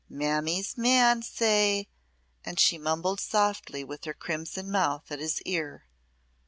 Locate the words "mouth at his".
4.71-5.39